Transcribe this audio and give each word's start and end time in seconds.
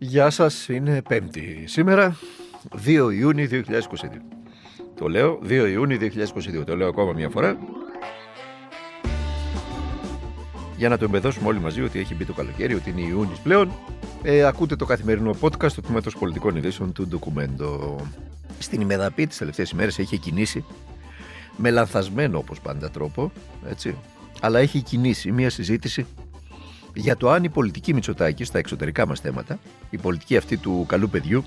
Γεια 0.00 0.30
σας, 0.30 0.68
είναι 0.68 1.02
Πέμπτη. 1.02 1.64
Σήμερα 1.66 2.16
2 2.86 3.10
Ιούνιου 3.18 3.48
2022. 3.50 3.62
Το 4.96 5.08
λέω 5.08 5.38
2 5.42 5.68
Ιούνιου 5.72 5.98
2022. 5.98 6.64
Το 6.66 6.76
λέω 6.76 6.88
ακόμα 6.88 7.12
μια 7.12 7.28
φορά. 7.28 7.58
Για 10.76 10.88
να 10.88 10.98
το 10.98 11.04
εμπεδώσουμε 11.04 11.48
όλοι 11.48 11.60
μαζί 11.60 11.82
ότι 11.82 11.98
έχει 11.98 12.14
μπει 12.14 12.24
το 12.24 12.32
καλοκαίρι, 12.32 12.74
ότι 12.74 12.90
είναι 12.90 13.00
Ιούνις 13.00 13.38
πλέον. 13.38 13.72
Ε, 14.22 14.44
ακούτε 14.44 14.76
το 14.76 14.84
καθημερινό 14.84 15.34
podcast 15.40 15.72
του 15.72 15.80
Τμήματος 15.80 16.16
Πολιτικών 16.16 16.56
Ειδήσεων 16.56 16.92
του 16.92 17.06
Ντοκουμέντο. 17.06 17.96
Στην 18.58 18.80
ημεδαπή 18.80 19.26
τις 19.26 19.38
τελευταίες 19.38 19.70
ημέρες 19.70 19.98
έχει 19.98 20.18
κινήσει 20.18 20.64
με 21.56 21.70
λανθασμένο 21.70 22.38
όπως 22.38 22.60
πάντα 22.60 22.90
τρόπο, 22.90 23.32
έτσι, 23.68 23.96
αλλά 24.40 24.58
έχει 24.58 24.82
κινήσει 24.82 25.32
μια 25.32 25.50
συζήτηση 25.50 26.06
για 27.00 27.16
το 27.16 27.30
αν 27.30 27.44
η 27.44 27.48
πολιτική 27.48 27.94
Μητσοτάκη 27.94 28.44
στα 28.44 28.58
εξωτερικά 28.58 29.06
μας 29.06 29.20
θέματα, 29.20 29.58
η 29.90 29.98
πολιτική 29.98 30.36
αυτή 30.36 30.56
του 30.56 30.84
καλού 30.88 31.10
παιδιού, 31.10 31.44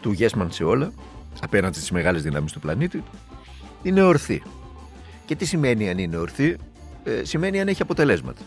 του 0.00 0.12
Γέσμαν 0.12 0.50
σε 0.52 0.64
όλα, 0.64 0.92
απέναντι 1.40 1.76
στις 1.76 1.90
μεγάλες 1.90 2.22
δυνάμεις 2.22 2.52
του 2.52 2.60
πλανήτη, 2.60 3.02
είναι 3.82 4.02
ορθή. 4.02 4.42
Και 5.26 5.36
τι 5.36 5.44
σημαίνει 5.44 5.90
αν 5.90 5.98
είναι 5.98 6.16
ορθή, 6.16 6.56
ε, 7.04 7.24
σημαίνει 7.24 7.60
αν 7.60 7.68
έχει 7.68 7.82
αποτελέσματα. 7.82 8.40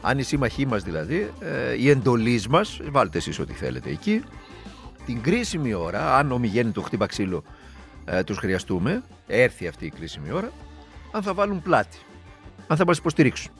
Αν 0.00 0.18
οι 0.18 0.22
σύμμαχοί 0.22 0.66
μας 0.66 0.82
δηλαδή, 0.82 1.30
ε, 1.40 1.74
η 1.78 1.90
εντολή 1.90 2.42
μας, 2.50 2.80
βάλτε 2.90 3.18
εσείς 3.18 3.38
ό,τι 3.38 3.52
θέλετε 3.52 3.90
εκεί, 3.90 4.22
την 5.06 5.20
κρίσιμη 5.20 5.74
ώρα, 5.74 6.16
αν 6.16 6.32
ομιγέννητο 6.32 6.82
χτύπα 6.82 7.06
ξύλο 7.06 7.44
ε, 8.04 8.22
τους 8.22 8.38
χρειαστούμε, 8.38 9.02
έρθει 9.26 9.66
αυτή 9.66 9.86
η 9.86 9.90
κρίσιμη 9.90 10.32
ώρα, 10.32 10.50
αν 11.12 11.22
θα 11.22 11.34
βάλουν 11.34 11.62
πλάτη, 11.62 11.98
αν 12.66 12.76
θα 12.76 12.84
μας 12.86 12.98
υποστηρίξουν 12.98 13.52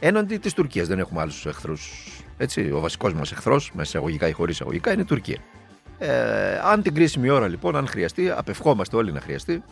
έναντι 0.00 0.36
της 0.36 0.52
Τουρκίας. 0.52 0.86
Δεν 0.86 0.98
έχουμε 0.98 1.20
άλλους 1.20 1.46
εχθρούς. 1.46 2.12
Έτσι, 2.36 2.70
ο 2.70 2.80
βασικός 2.80 3.14
μας 3.14 3.32
εχθρός, 3.32 3.70
με 3.74 3.82
εισαγωγικά 3.82 4.28
ή 4.28 4.32
χωρίς 4.32 4.54
εισαγωγικά, 4.54 4.92
είναι 4.92 5.02
η 5.02 5.04
Τουρκία. 5.04 5.38
Ε, 5.98 6.58
αν 6.58 6.82
την 6.82 6.94
κρίσιμη 6.94 7.30
ώρα 7.30 7.48
λοιπόν, 7.48 7.76
αν 7.76 7.86
χρειαστεί, 7.86 8.30
απευχόμαστε 8.30 8.96
όλοι 8.96 9.12
να 9.12 9.20
χρειαστεί, 9.20 9.62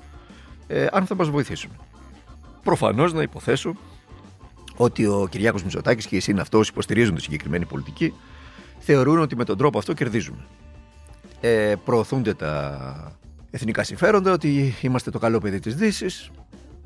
ε, 0.66 0.86
αν 0.92 1.06
θα 1.06 1.14
μας 1.14 1.28
βοηθήσουν. 1.28 1.70
Προφανώς 2.62 3.12
να 3.12 3.22
υποθέσω 3.22 3.74
ότι 4.76 5.06
ο 5.06 5.26
Κυριάκος 5.30 5.62
Μητσοτάκης 5.62 6.06
και 6.06 6.16
οι 6.16 6.20
συναυτό 6.20 6.60
υποστηρίζουν 6.68 7.14
τη 7.14 7.22
συγκεκριμένη 7.22 7.64
πολιτική, 7.64 8.14
θεωρούν 8.78 9.18
ότι 9.18 9.36
με 9.36 9.44
τον 9.44 9.58
τρόπο 9.58 9.78
αυτό 9.78 9.92
κερδίζουμε. 9.92 10.46
Ε, 11.40 11.74
προωθούνται 11.84 12.34
τα 12.34 13.18
εθνικά 13.50 13.84
συμφέροντα, 13.84 14.32
ότι 14.32 14.74
είμαστε 14.80 15.10
το 15.10 15.18
καλό 15.18 15.38
παιδί 15.38 15.60
της 15.60 15.74
Δύσης, 15.74 16.30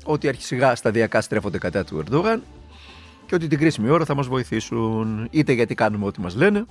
ότι 0.03 0.27
αρχισιγά 0.27 0.75
σταδιακά 0.75 1.21
στρέφονται 1.21 1.57
κατά 1.57 1.83
του 1.83 1.97
Ερντογάν 1.97 2.41
και 3.31 3.37
ότι 3.37 3.47
την 3.47 3.59
κρίσιμη 3.59 3.89
ώρα 3.89 4.05
θα 4.05 4.15
μας 4.15 4.27
βοηθήσουν 4.27 5.27
είτε 5.31 5.51
γιατί 5.51 5.75
κάνουμε 5.75 6.05
ό,τι 6.05 6.21
μας 6.21 6.35
λένε, 6.35 6.65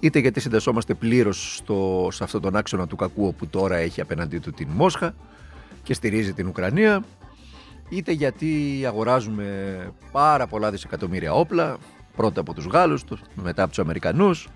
είτε 0.00 0.18
γιατί 0.18 0.40
συντασσόμαστε 0.40 0.94
πλήρως 0.94 1.62
σε 2.08 2.24
αυτόν 2.24 2.40
τον 2.40 2.56
άξονα 2.56 2.86
του 2.86 2.96
κακού 2.96 3.34
που 3.34 3.46
τώρα 3.46 3.76
έχει 3.76 4.00
απέναντί 4.00 4.38
του 4.38 4.50
την 4.52 4.68
Μόσχα 4.68 5.14
και 5.82 5.94
στηρίζει 5.94 6.32
την 6.32 6.46
Ουκρανία, 6.46 7.04
είτε 7.88 8.12
γιατί 8.12 8.82
αγοράζουμε 8.86 9.46
πάρα 10.12 10.46
πολλά 10.46 10.70
δισεκατομμύρια 10.70 11.32
όπλα, 11.32 11.76
πρώτα 12.16 12.40
από 12.40 12.54
τους 12.54 12.64
Γάλλους, 12.64 13.04
μετά 13.34 13.62
από 13.62 13.70
τους 13.70 13.78
Αμερικανούς 13.78 14.48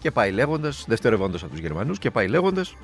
και 0.00 0.10
πάει 0.10 0.30
λέγοντας, 0.30 0.84
δευτερευόντως 0.88 1.42
από 1.42 1.50
τους 1.50 1.60
Γερμανούς 1.60 1.98
και 1.98 2.10
πάει 2.10 2.28
λέγοντας, 2.28 2.74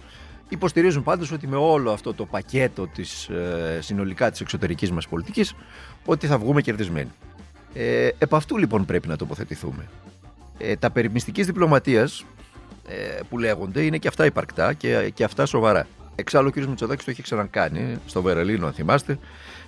υποστηρίζουν 0.49 1.03
πάντως 1.03 1.33
ότι 1.33 1.47
με 1.47 1.57
όλο 1.57 1.93
αυτό 1.93 2.15
το 2.15 2.27
πακέτο 2.27 2.87
της, 2.87 3.29
ε, 3.29 3.79
συνολικά 3.81 4.31
της 4.31 4.41
εξωτερικής 4.41 4.91
μας 4.91 5.09
πολιτικής 5.09 5.55
ότι 6.05 6.27
θα 6.27 6.39
βγούμε 6.39 6.61
κερδισμένοι. 6.61 7.11
Ε, 7.75 8.09
επ' 8.19 8.35
αυτού 8.35 8.59
λοιπόν 8.59 8.85
πρέπει 8.85 9.09
να 9.09 9.17
τοποθετηθούμε. 9.17 9.89
Ε, 10.59 10.77
τα 10.77 10.91
περί 10.91 11.11
μυστικής 11.11 11.47
διπλωματίας 11.47 12.25
ε, 12.89 13.21
που 13.29 13.39
λέγονται 13.39 13.83
είναι 13.83 13.99
και 13.99 14.09
αυτά 14.09 14.25
υπαρκτά 14.25 14.73
και, 14.73 15.11
και 15.15 15.25
αυτά 15.25 15.47
σοβαρά. 15.47 15.87
Εξάλλου 16.15 16.51
ο 16.57 16.61
κ. 16.61 16.65
Μητσοδάκης 16.65 17.05
το 17.05 17.11
έχει 17.11 17.23
ξανακάνει 17.23 17.97
στο 18.07 18.23
Βερολίνο, 18.23 18.67
αν 18.67 18.73
θυμάστε, 18.73 19.19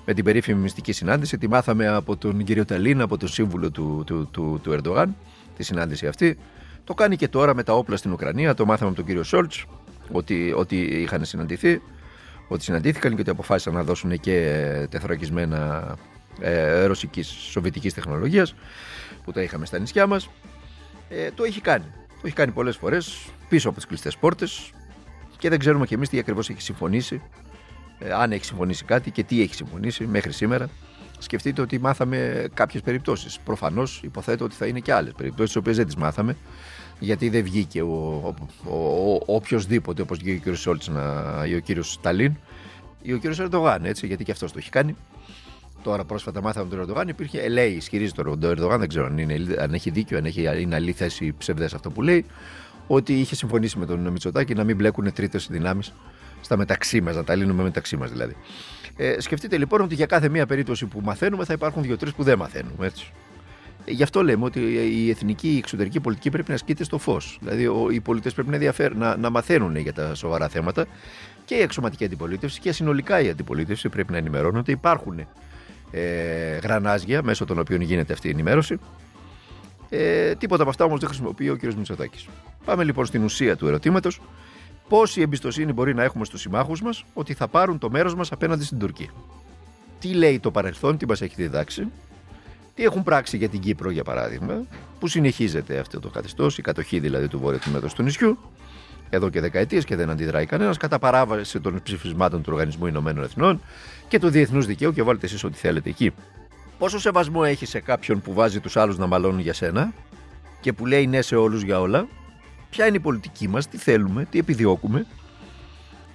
με 0.04 0.14
την 0.14 0.25
περίφημη 0.25 0.60
μυστική 0.60 0.92
συνάντηση. 0.92 1.38
Τη 1.38 1.48
μάθαμε 1.48 1.88
από 1.88 2.16
τον 2.16 2.44
κύριο 2.44 2.64
Ταλίν, 2.64 3.00
από 3.00 3.16
τον 3.16 3.28
σύμβουλο 3.28 3.70
του, 3.70 4.03
του, 4.06 4.28
του, 4.31 4.60
του 4.62 4.72
Ερντογάν, 4.72 5.16
τη 5.56 5.62
συνάντηση 5.62 6.06
αυτή. 6.06 6.38
Το 6.84 6.94
κάνει 6.94 7.16
και 7.16 7.28
τώρα 7.28 7.54
με 7.54 7.62
τα 7.62 7.72
όπλα 7.72 7.97
στην 7.97 8.12
Ουκρανία. 8.12 8.54
Το 8.54 8.66
μάθαμε 8.66 8.88
από 8.88 8.97
τον 8.97 9.06
κύριο 9.06 9.22
Σόλτς, 9.22 9.64
ότι, 10.12 10.52
ότι 10.56 10.76
είχαν 10.76 11.25
συναντηθεί, 11.25 11.82
ότι 12.48 12.62
συναντήθηκαν 12.62 13.14
και 13.14 13.20
ότι 13.20 13.31
αποφάσισαν 13.31 13.75
να 13.75 13.82
δώσουν 13.82 14.20
και 14.20 14.86
τεθωρακισμένα 14.91 15.94
ε, 16.41 16.84
ρωσικής 16.84 17.28
σοβιετικής 17.28 17.94
τεχνολογίας 17.94 18.54
που 19.24 19.32
τα 19.32 19.42
είχαμε 19.42 19.66
στα 19.66 19.78
νησιά 19.78 20.06
μας. 20.06 20.28
Ε, 21.08 21.30
το 21.30 21.44
έχει 21.44 21.60
κάνει. 21.60 21.84
Το 22.08 22.22
έχει 22.22 22.34
κάνει 22.34 22.52
πολλές 22.52 22.76
φορές 22.76 23.26
πίσω 23.48 23.69
από 23.69 23.76
τις 23.76 23.86
κλειστές 23.86 24.16
πόρτες. 24.16 24.70
Και 25.38 25.48
δεν 25.48 25.58
ξέρουμε 25.58 25.86
και 25.86 25.94
εμείς 25.94 26.08
τι 26.08 26.19
ακριβώς 26.19 26.50
έχει 26.50 26.62
συμφωνήσει. 26.62 27.22
Ε, 27.98 28.12
αν 28.12 28.32
έχει 28.32 28.44
συμφωνήσει 28.44 28.84
κάτι 28.84 29.10
και 29.10 29.22
τι 29.22 29.42
έχει 29.42 29.54
συμφωνήσει 29.54 30.06
μέχρι 30.06 30.32
σήμερα. 30.32 30.69
Σκεφτείτε 31.19 31.60
ότι 31.60 31.78
μάθαμε 31.78 32.48
κάποιες 32.54 32.82
περιπτώσεις. 32.82 33.38
Προφανώς 33.38 34.00
υποθέτω 34.04 34.44
ότι 34.44 34.54
θα 34.54 34.66
είναι 34.66 34.80
και 34.80 34.92
άλλες 34.92 35.12
περιπτώσεις 35.16 35.46
τις 35.46 35.56
οποίες 35.56 35.76
δεν 35.76 35.86
τις 35.86 35.96
μάθαμε. 35.96 36.36
Γιατί 36.98 37.28
δεν 37.28 37.42
βγήκε 37.42 37.82
ο, 37.82 37.86
ο, 38.25 38.34
ο, 38.70 39.12
ο 39.14 39.34
οποιοδήποτε 39.34 40.02
όπως 40.02 40.19
βγήκε 40.19 40.36
ο 40.36 40.38
κύριος 40.38 40.60
Σόλτς 40.60 40.91
ή 41.48 41.54
ο 41.54 41.60
κύριος 41.60 41.92
Σταλίν 41.92 42.36
ή 43.02 43.12
ο 43.12 43.19
κύριος 43.19 43.41
Ερντογάν 43.41 43.84
έτσι 43.84 44.06
γιατί 44.06 44.25
και 44.25 44.30
αυτός 44.30 44.52
το 44.52 44.58
έχει 44.58 44.70
κάνει 44.70 44.96
τώρα 45.86 46.04
πρόσφατα 46.04 46.42
μάθαμε 46.42 46.69
τον 46.69 46.78
Ερντογάν, 46.78 47.08
υπήρχε, 47.08 47.41
ε, 47.41 47.48
λέει, 47.48 47.70
ισχυρίζεται 47.70 48.22
τον 48.22 48.42
Ερντογάν, 48.42 48.78
δεν 48.78 48.88
ξέρω 48.88 49.06
αν, 49.06 49.19
είναι, 49.19 49.56
αν 49.58 49.74
έχει 49.74 49.91
δίκιο, 49.91 50.19
αν 50.19 50.24
έχει, 50.24 50.60
είναι 50.60 50.74
αλήθεια 50.74 51.10
ή 51.19 51.32
ψευδές 51.32 51.74
αυτό 51.74 51.91
που 51.91 52.02
λέει, 52.02 52.24
ότι 52.86 53.20
είχε 53.20 53.34
συμφωνήσει 53.34 53.78
με 53.78 53.86
τον 53.86 54.08
Μητσοτάκη 54.08 54.54
να 54.54 54.64
μην 54.64 54.76
μπλέκουν 54.76 55.12
τρίτες 55.12 55.46
δυνάμεις 55.50 55.92
στα 56.41 56.56
μεταξύ 56.56 57.00
μας, 57.00 57.14
να 57.14 57.25
τα 57.25 57.34
λύνουμε 57.34 57.62
μεταξύ 57.62 57.96
μας 57.96 58.10
δηλαδή. 58.10 58.36
Ε, 58.96 59.20
σκεφτείτε 59.20 59.58
λοιπόν 59.58 59.80
ότι 59.80 59.94
για 59.94 60.06
κάθε 60.06 60.28
μία 60.28 60.46
περίπτωση 60.46 60.86
που 60.86 61.00
μαθαίνουμε 61.04 61.44
θα 61.44 61.52
υπάρχουν 61.52 61.82
δύο-τρεις 61.82 62.12
που 62.12 62.22
δεν 62.22 62.38
μαθαίνουμε. 62.38 62.86
Έτσι. 62.86 63.12
Ε, 63.84 63.91
γι' 63.91 64.02
αυτό 64.02 64.22
λέμε 64.22 64.44
ότι 64.44 64.60
η 65.04 65.10
εθνική 65.10 65.48
η 65.48 65.56
εξωτερική 65.56 66.00
πολιτική 66.00 66.30
πρέπει 66.30 66.48
να 66.48 66.54
ασκείται 66.54 66.84
στο 66.84 66.98
φως. 66.98 67.38
Δηλαδή, 67.41 67.94
οι 67.94 68.00
πολίτες 68.00 68.34
πρέπει 68.34 68.50
να, 68.50 68.91
να, 68.94 69.16
να 69.16 69.30
μαθαίνουν 69.30 69.76
για 69.76 69.92
τα 69.92 70.14
σοβαρά 70.14 70.48
θέματα 70.48 70.86
και 71.44 71.54
η 71.54 71.60
εξωματική 71.60 72.04
αντιπολίτευση 72.04 72.60
και 72.60 72.72
συνολικά 72.72 73.20
η 73.20 73.28
αντιπολίτευση 73.28 73.88
πρέπει 73.88 74.12
να 74.12 74.19
ενημερώνονται. 74.19 74.72
Υπάρχουν 74.72 75.26
ε, 75.91 76.56
γρανάζια 76.56 77.22
μέσω 77.22 77.44
των 77.44 77.58
οποίων 77.58 77.80
γίνεται 77.80 78.12
αυτή 78.12 78.28
η 78.28 78.30
ενημέρωση. 78.30 78.78
Ε, 79.88 80.34
τίποτα 80.34 80.62
από 80.62 80.70
αυτά 80.70 80.84
όμως 80.84 81.00
δεν 81.00 81.08
χρησιμοποιεί 81.08 81.48
ο 81.48 81.56
κ. 81.56 81.62
Μητσοτάκης. 81.62 82.28
Πάμε 82.64 82.84
λοιπόν 82.84 83.06
στην 83.06 83.24
ουσία 83.24 83.56
του 83.56 83.66
ερωτήματος. 83.66 84.20
Πόση 84.88 85.20
εμπιστοσύνη 85.20 85.72
μπορεί 85.72 85.94
να 85.94 86.02
έχουμε 86.02 86.25
στους 86.25 86.41
συμμάχους 86.41 86.82
μας 86.82 87.04
ότι 87.14 87.34
θα 87.34 87.48
πάρουν 87.48 87.78
το 87.78 87.91
μέρος 87.91 88.14
μας 88.14 88.32
απέναντι 88.32 88.64
στην 88.64 88.78
Τουρκία; 88.78 89.10
Τι 89.98 90.14
λέει 90.14 90.38
το 90.38 90.50
παρελθόν, 90.50 90.96
τι 90.96 91.06
μας 91.06 91.20
έχει 91.20 91.34
διδάξει, 91.36 91.88
τι 92.75 92.84
έχουν 92.84 93.02
πράξει 93.02 93.36
για 93.36 93.48
την 93.48 93.60
Κύπρο 93.60 93.91
για 93.91 94.04
παράδειγμα, 94.04 94.66
που 95.00 95.08
συνεχίζεται 95.08 95.78
αυτό 95.78 96.00
το 96.00 96.08
καθεστώς, 96.08 96.58
η 96.58 96.62
κατοχή 96.62 96.98
δηλαδή 96.98 97.28
του 97.28 97.38
βόρειου 97.38 97.58
τμήματος 97.58 97.94
του 97.94 98.02
νησιού, 98.02 98.38
εδώ 99.11 99.28
και 99.28 99.41
δεκαετίες 99.41 99.84
και 99.84 99.97
δεν 99.97 100.11
αντιδράει 100.11 100.47
κανένας, 100.47 100.77
κατά 100.77 100.99
παράβαση 100.99 101.61
των 101.61 101.81
ψηφισμάτων 101.83 102.43
του 102.43 102.50
Οργανισμού 102.53 102.87
Ηνωμένων 102.87 103.25
Εθνών 103.25 103.61
και 104.09 104.19
του 104.19 104.28
διεθνούς 104.28 104.67
δικαίου 104.67 104.93
και 104.93 105.03
βάλτε 105.03 105.27
εσείς 105.27 105.44
ό,τι 105.44 105.56
θέλετε 105.56 105.89
εκεί. 105.89 106.12
Πόσο 106.78 106.99
σεβασμό 106.99 107.41
έχει 107.44 107.67
σε 107.67 107.81
κάποιον 107.81 108.21
που 108.21 108.33
βάζει 108.33 108.61
τους 108.61 108.77
άλλους 108.77 108.99
να 108.99 109.06
μαλώνουν 109.06 109.41
για 109.41 109.55
σένα 109.55 109.93
και 110.61 110.72
που 110.72 110.87
λέει 110.87 111.06
ναι 111.06 111.22
σε 111.22 111.37
όλους 111.37 111.62
για 111.62 111.81
όλα, 111.81 112.09
ποια 112.71 112.87
είναι 112.87 112.97
η 112.97 113.00
πολιτική 113.00 113.49
μας, 113.49 113.69
τι 113.69 113.77
θέλουμε, 113.77 114.25
τι 114.25 114.39
επιδιώκουμε; 114.39 115.06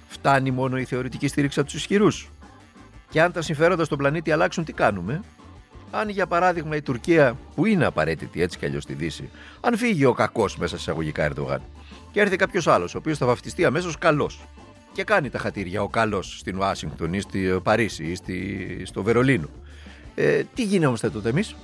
Φτάνει 0.08 0.50
μόνο 0.50 0.78
η 0.78 0.84
θεωρητική 0.84 1.28
στήριξη 1.28 1.60
από 1.60 1.68
τους 1.68 1.78
ισχυρούς. 1.78 2.30
Και 3.10 3.22
αν 3.22 3.32
τα 3.32 3.42
συμφέροντα 3.42 3.84
στον 3.84 3.98
πλανήτη 3.98 4.30
αλλάξουν, 4.30 4.64
τι 4.64 4.72
κάνουμε; 4.72 5.20
Αν 5.90 6.08
για 6.08 6.26
παράδειγμα 6.26 6.76
η 6.76 6.82
Τουρκία, 6.82 7.36
που 7.54 7.66
είναι 7.66 7.84
απαραίτητη 7.84 8.42
έτσι 8.42 8.58
κι 8.58 8.64
αλλιώς 8.64 8.82
στη 8.82 8.94
Δύση, 8.94 9.30
αν 9.60 9.76
φύγει 9.76 10.04
ο 10.04 10.12
κακός 10.12 10.56
μέσα 10.56 10.74
σε 10.76 10.80
εισαγωγικά 10.80 11.24
Ερντογάν 11.24 11.62
και 12.12 12.20
έρθει 12.20 12.36
κάποιος 12.36 12.66
άλλος, 12.66 12.94
ο 12.94 12.98
οποίος 12.98 13.18
θα 13.18 13.26
βαφτιστεί 13.26 13.64
αμέσως 13.64 13.98
καλός 13.98 14.40
και 14.92 15.04
κάνει 15.04 15.30
τα 15.30 15.38
χατήρια 15.38 15.82
ο 15.82 15.88
καλός 15.88 16.38
στην 16.38 16.58
Ουάσιγκτον 16.58 17.12
ή 17.12 17.20
στη 17.20 17.60
Παρίσι 17.62 18.04
ή 18.04 18.14
στη, 18.14 18.82
στο 18.84 19.02
Βερολίνο. 19.02 19.48
Ε, 20.14 20.42
τι 20.54 20.64
γίνεται 20.64 21.10
τότε 21.10 21.28
εμείς, 21.28 21.56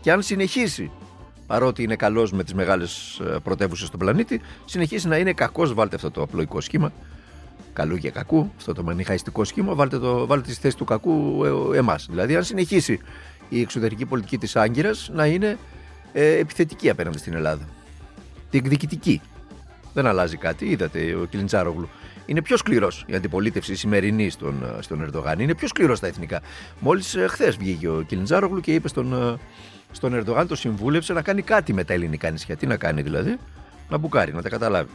και 0.00 0.12
αν 0.12 0.22
συνεχίσει 0.22 0.90
παρότι 1.46 1.82
είναι 1.82 1.96
καλός 1.96 2.32
με 2.32 2.44
τις 2.44 2.54
μεγάλες 2.54 3.20
πρωτεύουσες 3.42 3.86
στον 3.86 3.98
πλανήτη, 3.98 4.40
συνεχίσει 4.64 5.08
να 5.08 5.16
είναι 5.16 5.32
κακός. 5.32 5.74
Βάλτε 5.74 5.96
αυτό 5.96 6.10
το 6.10 6.22
απλοϊκό 6.22 6.60
σχήμα. 6.60 6.92
Καλού 7.72 7.96
και 7.96 8.10
κακού, 8.10 8.52
αυτό 8.56 8.72
το 8.72 8.82
μανιχαϊστικό 8.82 9.44
σχήμα, 9.44 9.74
βάλτε, 9.74 9.98
το, 9.98 10.26
βάλτε 10.26 10.52
στη 10.52 10.60
θέση 10.60 10.76
του 10.76 10.84
κακού 10.84 11.44
ε, 11.44 11.78
εμάς. 11.78 12.06
Δηλαδή, 12.10 12.36
αν 12.36 12.44
συνεχίσει 12.44 13.00
η 13.48 13.60
εξωτερική 13.60 14.06
πολιτική 14.06 14.38
της 14.38 14.56
Άγκυρας 14.56 15.10
να 15.12 15.26
είναι 15.26 15.58
ε, 16.12 16.38
επιθετική 16.38 16.90
απέναντι 16.90 17.18
στην 17.18 17.34
Ελλάδα. 17.34 17.68
Διεκδικητική. 18.50 19.20
Δεν 19.94 20.06
αλλάζει 20.06 20.36
κάτι. 20.36 20.66
Είδατε 20.66 21.14
ο 21.14 21.24
Κιλιντσάρογλου 21.24 21.88
είναι 22.26 22.42
πιο 22.42 22.56
σκληρός 22.56 23.04
η 23.06 23.14
αντιπολίτευση 23.14 23.72
η 23.72 23.74
σημερινή 23.74 24.30
στον, 24.30 24.62
ε, 24.78 24.82
στον 24.82 25.00
Ερντογάν. 25.00 25.38
Είναι 25.38 25.54
πιο 25.54 25.68
σκληρός 25.68 25.98
στα 25.98 26.06
εθνικά. 26.06 26.40
Μόλις 26.80 27.14
ε, 27.14 27.26
χθες 27.28 27.56
βγήκε 27.56 27.88
ο 27.88 28.02
Κιλιντζάρογλου 28.02 28.60
και 28.60 28.74
είπε 28.74 28.88
στον, 28.88 29.12
ε, 29.12 29.36
στον 29.92 30.14
Ερντογάν, 30.14 30.46
το 30.46 30.54
συμβούλευσε 30.54 31.12
να 31.12 31.22
κάνει 31.22 31.42
κάτι 31.42 31.72
με 31.72 31.84
τα 31.84 31.92
ελληνικά 31.92 32.30
νησιά. 32.30 32.56
Τι 32.56 32.66
να 32.66 32.76
κάνει 32.76 33.02
δηλαδή, 33.02 33.38
Να 33.88 33.98
μπουκάρει, 33.98 34.32
να 34.32 34.42
τα 34.42 34.48
καταλάβει. 34.48 34.90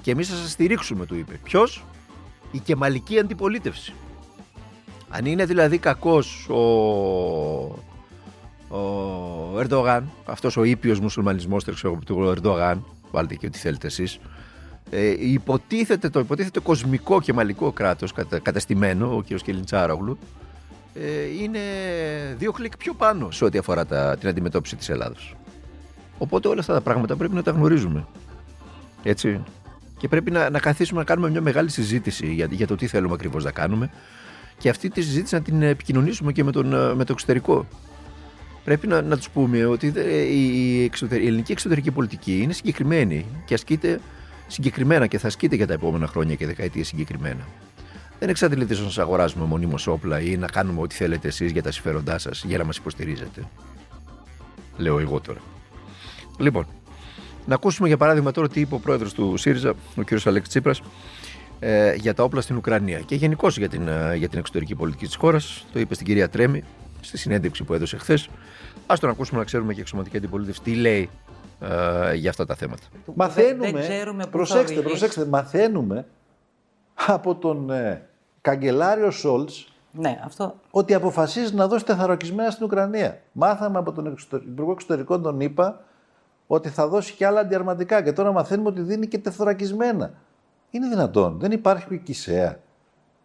Και 0.00 0.10
εμείς 0.10 0.28
θα 0.28 0.36
σας 0.36 0.50
στηρίξουμε, 0.50 1.06
του 1.06 1.14
είπε. 1.14 1.40
Ποιος, 1.42 1.84
η 2.50 2.58
κεμαλική 2.58 3.18
αντιπολίτευση. 3.18 3.92
Αν 5.08 5.24
είναι 5.24 5.44
δηλαδή 5.44 5.78
κακός 5.78 6.48
ο, 6.48 6.60
ο 8.76 9.58
Ερντογάν, 9.58 10.10
αυτός 10.24 10.56
ο 10.56 10.64
ήπιος 10.64 11.00
μουσουλμανισμός 11.00 11.64
του 12.04 12.34
Ερντογάν, 12.36 12.84
βάλτε 13.12 13.34
και 13.34 13.46
ό,τι 13.46 13.58
θέλετε 13.58 13.86
εσείς, 13.86 14.18
ε, 14.90 15.14
υποτίθεται 15.18 16.08
το 16.08 16.20
υποτίθεται 16.20 16.60
κοσμικό 16.60 17.20
και 17.20 17.32
μαλλικό 17.32 17.72
κράτος 17.72 18.12
καταστημένο, 18.42 19.16
ο 19.16 19.22
κ. 19.22 19.34
Κελιντσάρογλου, 19.34 20.18
ε, 20.94 21.42
είναι 21.42 21.60
δύο 22.38 22.52
κλικ 22.52 22.76
πιο 22.76 22.94
πάνω 22.94 23.30
σε 23.30 23.44
ό,τι 23.44 23.58
αφορά 23.58 23.86
τα, 23.86 24.16
την 24.16 24.28
αντιμετώπιση 24.28 24.76
της 24.76 24.88
Ελλάδος. 24.88 25.36
Οπότε 26.18 26.48
όλα 26.48 26.60
αυτά 26.60 26.72
τα 26.72 26.80
πράγματα 26.80 27.16
πρέπει 27.16 27.34
να 27.34 27.42
τα 27.42 27.50
γνωρίζουμε. 27.50 28.06
Έτσι. 29.02 29.42
Και 29.98 30.08
πρέπει 30.08 30.30
να, 30.30 30.50
να 30.50 30.58
καθίσουμε 30.58 30.98
να 30.98 31.06
κάνουμε 31.06 31.30
μια 31.30 31.40
μεγάλη 31.40 31.70
συζήτηση 31.70 32.32
για, 32.32 32.48
για 32.50 32.66
το 32.66 32.76
τι 32.76 32.86
θέλουμε 32.86 33.14
ακριβώς 33.14 33.44
να 33.44 33.50
κάνουμε 33.50 33.90
και 34.58 34.68
αυτή 34.68 34.88
τη 34.88 35.02
συζήτηση 35.02 35.34
να 35.34 35.42
την 35.42 35.62
επικοινωνήσουμε 35.62 36.32
και 36.32 36.44
με, 36.44 36.52
τον, 36.52 36.66
με 36.96 37.04
το 37.04 37.12
εξωτερικό. 37.12 37.66
Πρέπει 38.64 38.86
να, 38.86 39.02
να 39.02 39.16
τους 39.16 39.30
πούμε 39.30 39.64
ότι 39.64 39.92
η, 40.30 40.84
εξωτερική, 40.84 41.24
η 41.24 41.28
ελληνική 41.28 41.52
εξωτερική 41.52 41.90
πολιτική 41.90 42.40
είναι 42.42 42.52
συγκεκριμένη 42.52 43.26
και 43.44 43.54
ασκείται 43.54 44.00
συγκεκριμένα 44.46 45.06
και 45.06 45.18
θα 45.18 45.26
ασκείται 45.26 45.56
για 45.56 45.66
τα 45.66 45.72
επόμενα 45.72 46.06
χρόνια 46.06 46.34
και 46.34 46.46
δεκαετίες 46.46 46.86
συγκεκριμένα. 46.86 47.46
Δεν 48.18 48.28
εξαντλείται 48.28 48.74
να 48.74 48.80
σας 48.80 48.98
αγοράζουμε 48.98 49.44
μονίμως 49.44 49.86
όπλα 49.86 50.20
ή 50.20 50.36
να 50.36 50.46
κάνουμε 50.46 50.80
ό,τι 50.80 50.94
θέλετε 50.94 51.28
εσείς 51.28 51.50
για 51.50 51.62
τα 51.62 51.70
συμφέροντά 51.70 52.18
σας 52.18 52.44
για 52.44 52.58
να 52.58 52.64
μας 52.64 52.76
υποστηρίζετε. 52.76 53.48
Λέω 54.76 54.98
εγώ 54.98 55.20
τώρα. 55.20 55.40
Λοιπόν, 56.38 56.66
να 57.46 57.54
ακούσουμε 57.54 57.88
για 57.88 57.96
παράδειγμα 57.96 58.30
τώρα 58.30 58.48
τι 58.48 58.60
είπε 58.60 58.74
ο 58.74 58.78
πρόεδρος 58.78 59.12
του 59.12 59.36
ΣΥΡΙΖΑ, 59.36 59.74
ο 59.96 60.02
κ. 60.04 60.08
Αλέξης 60.24 60.48
Τσίπρας, 60.48 60.82
ε, 61.58 61.94
για 61.94 62.14
τα 62.14 62.22
όπλα 62.22 62.40
στην 62.40 62.56
Ουκρανία 62.56 62.98
και 62.98 63.14
γενικώς 63.14 63.58
για 63.58 63.68
την, 63.68 63.88
ε, 63.88 64.14
για 64.16 64.28
την 64.28 64.38
εξωτερική 64.38 64.74
πολιτική 64.74 65.06
της 65.06 65.14
χώρας. 65.14 65.66
Το 65.72 65.80
είπε 65.80 65.94
στην 65.94 66.06
κυρία 66.06 66.28
Τρέμι 66.28 66.62
στη 67.02 67.18
συνέντευξη 67.18 67.64
που 67.64 67.74
έδωσε 67.74 67.96
χθες. 67.96 68.28
Α 68.86 68.94
τον 69.00 69.10
ακούσουμε 69.10 69.38
να 69.38 69.44
ξέρουμε 69.44 69.72
και 69.72 69.78
η 69.78 69.82
εξωματική 69.82 70.16
αντιπολίτευση 70.16 70.62
τι 70.62 70.74
λέει 70.74 71.10
ε, 71.60 72.14
για 72.14 72.30
αυτά 72.30 72.46
τα 72.46 72.54
θέματα. 72.54 72.82
Μαθαίνουμε. 73.14 73.70
Δεν 73.70 73.80
ξέρουμε 73.80 74.26
προσέξτε, 74.26 74.80
προσέξτε, 74.80 75.24
μαθαίνουμε 75.24 76.06
από 77.06 77.34
τον 77.34 77.70
ε, 77.70 78.08
καγκελάριο 78.40 79.10
Σόλτς 79.10 79.72
ναι, 79.92 80.20
αυτό... 80.24 80.54
ότι 80.70 80.94
αποφασίζει 80.94 81.54
να 81.54 81.68
δώσει 81.68 81.84
τεθαροκισμένα 81.84 82.50
στην 82.50 82.64
Ουκρανία. 82.64 83.20
Μάθαμε 83.32 83.78
από 83.78 83.92
τον 83.92 84.16
Υπουργό 84.32 84.72
Εξωτερικών 84.72 85.22
τον 85.22 85.40
είπα 85.40 85.84
ότι 86.46 86.68
θα 86.68 86.88
δώσει 86.88 87.14
και 87.14 87.26
άλλα 87.26 87.40
αντιαρματικά 87.40 88.02
και 88.02 88.12
τώρα 88.12 88.32
μαθαίνουμε 88.32 88.68
ότι 88.68 88.80
δίνει 88.80 89.06
και 89.06 89.18
τεθωρακισμένα. 89.18 90.12
Είναι 90.70 90.88
δυνατόν. 90.88 91.38
Δεν 91.38 91.52
υπάρχει 91.52 91.98
κησαία. 91.98 92.60